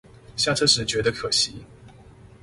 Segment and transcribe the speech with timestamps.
[0.35, 1.63] 下車時覺得可惜